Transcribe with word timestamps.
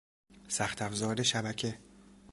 سخت 0.47 0.81
افزار 0.81 1.23
شبکه 1.23 1.77